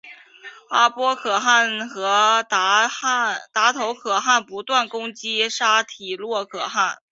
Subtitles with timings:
[0.69, 6.97] 阿波可汗和达头可汗不断攻击沙钵略可汗。